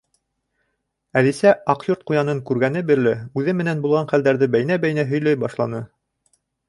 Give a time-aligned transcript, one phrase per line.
[1.21, 3.13] Әлисә Аҡ Йорт ҡуянын күргәне бирле
[3.43, 5.83] үҙе менән булған хәлдәрҙе бәйнә-бәйнә һөйләй башланы.